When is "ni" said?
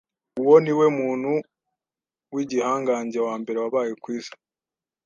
0.63-0.73